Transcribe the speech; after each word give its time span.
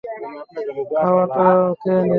খাওয়া 0.93 1.23
তো 1.27 1.43
খেয়ে 1.81 1.99
নে! 1.99 2.09